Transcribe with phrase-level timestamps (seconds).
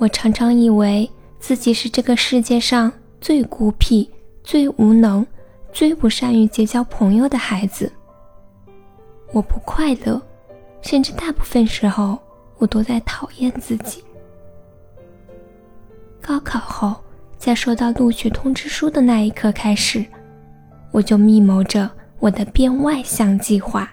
[0.00, 2.90] 我常常以为自己是这个世界上
[3.20, 4.10] 最孤僻、
[4.42, 5.26] 最无能、
[5.74, 7.92] 最不善于结交朋友的孩子。
[9.30, 10.18] 我不快乐，
[10.80, 12.18] 甚至大部分时候
[12.56, 14.02] 我都在讨厌自己。
[16.18, 16.96] 高考后，
[17.36, 20.02] 在收到录取通知书的那一刻开始，
[20.92, 23.92] 我就密谋着我的变外向计划。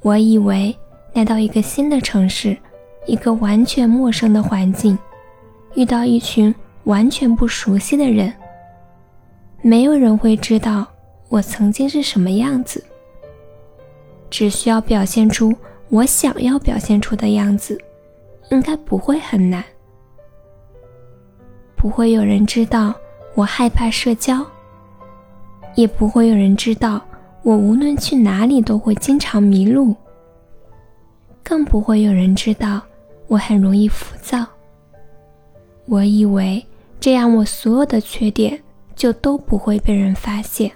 [0.00, 0.74] 我以为
[1.12, 2.56] 来到一个新的城市，
[3.06, 4.96] 一个完全陌生的环境，
[5.74, 8.32] 遇到一群完全不熟悉的人，
[9.60, 10.86] 没有人会知道
[11.28, 12.84] 我曾经是什么样子。
[14.30, 15.54] 只需要表现出
[15.88, 17.78] 我想要表现出的样子，
[18.50, 19.62] 应该不会很难。
[21.76, 22.94] 不会有人知道
[23.34, 24.46] 我害怕社交，
[25.74, 27.02] 也不会有人知道。
[27.42, 29.96] 我无论去哪里都会经常迷路，
[31.42, 32.80] 更不会有人知道
[33.32, 34.46] 我很容易浮躁。
[35.86, 36.62] 我以为
[37.00, 38.62] 这样我所有的缺点
[38.94, 40.70] 就都不会被人发现，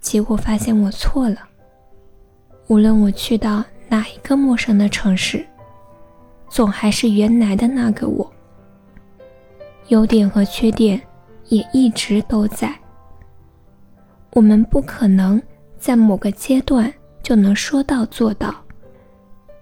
[0.00, 1.48] 结果发现我错了。
[2.66, 5.46] 无论我去到哪一个陌生的城市，
[6.50, 8.30] 总还是原来的那个我，
[9.88, 11.00] 优点和缺点
[11.48, 12.78] 也一直都在。
[14.34, 15.40] 我们不可能
[15.78, 18.54] 在某个阶段就能说到做到，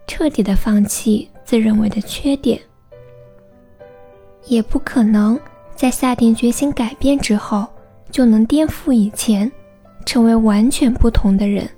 [0.09, 2.59] 彻底的放弃自认为的缺点，
[4.47, 5.39] 也不可能
[5.77, 7.65] 在下定决心改变之后
[8.11, 9.51] 就能颠覆以前，
[10.05, 11.69] 成为完全不同的人。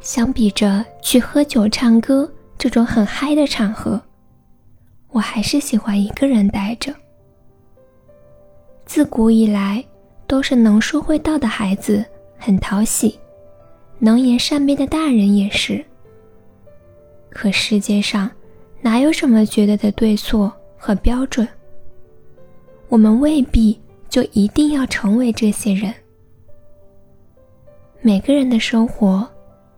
[0.00, 4.02] 相比着去喝酒、唱歌这种很嗨的场合，
[5.10, 6.92] 我还是喜欢一个人待着。
[8.84, 9.84] 自古以来。
[10.24, 12.02] 都是能说会道的孩子，
[12.38, 13.10] 很讨喜；
[14.04, 15.84] 能言善辩的大人也是。
[17.30, 18.28] 可世界上
[18.80, 21.46] 哪有什么绝对的对错和标准？
[22.88, 25.94] 我们未必就一定要成为这些人。
[28.00, 29.24] 每个人的生活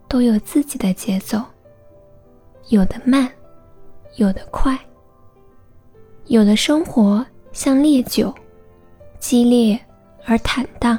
[0.09, 1.43] 都有自己的节奏，
[2.71, 3.31] 有的慢，
[4.17, 4.79] 有的快。
[6.29, 8.35] 有的生活像烈酒，
[9.19, 9.79] 激烈。
[10.27, 10.99] 而坦荡，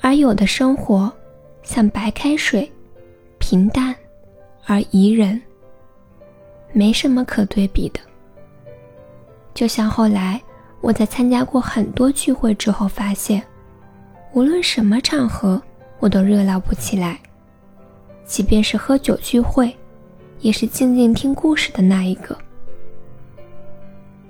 [0.00, 1.12] 而有的生活
[1.62, 2.70] 像白开水，
[3.38, 3.94] 平淡
[4.66, 5.40] 而宜人，
[6.72, 8.00] 没什么可对比的。
[9.54, 10.40] 就像后来
[10.80, 13.42] 我在参加过很多聚会之后发现，
[14.32, 15.60] 无论什么场合，
[15.98, 17.18] 我都热闹不起来。
[18.24, 19.76] 即便是喝酒聚会，
[20.38, 22.36] 也是静静听故事的那一个。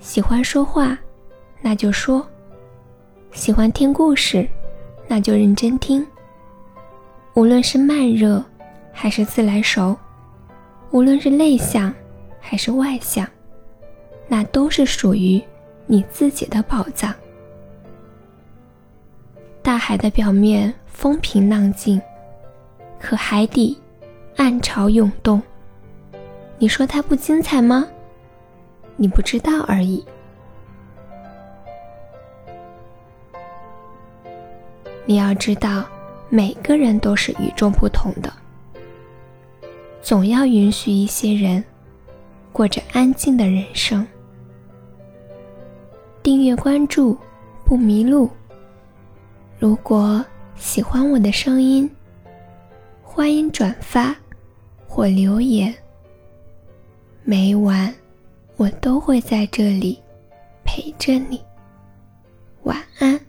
[0.00, 0.98] 喜欢说话，
[1.60, 2.26] 那就说。
[3.32, 4.48] 喜欢听故事，
[5.06, 6.04] 那就认真听。
[7.34, 8.44] 无论是慢热，
[8.92, 9.96] 还是自来熟；
[10.90, 11.94] 无论是内向，
[12.40, 13.26] 还是外向，
[14.28, 15.40] 那都是属于
[15.86, 17.14] 你自己的宝藏。
[19.62, 22.00] 大海的表面风平浪静，
[22.98, 23.78] 可海底
[24.36, 25.40] 暗潮涌动。
[26.58, 27.86] 你说它不精彩吗？
[28.96, 30.04] 你不知道而已。
[35.06, 35.84] 你要知道，
[36.30, 38.32] 每个人都是与众不同的。
[40.00, 41.62] 总要允许一些人
[42.52, 44.06] 过着安静的人生。
[46.22, 47.18] 订阅关注，
[47.66, 48.30] 不迷路。
[49.58, 50.24] 如果
[50.56, 51.90] 喜欢我的声音，
[53.02, 54.16] 欢迎转发
[54.86, 55.74] 或留言。
[57.24, 57.94] 每晚
[58.56, 60.00] 我都会在这里
[60.64, 61.38] 陪着你。
[62.62, 63.19] 晚安。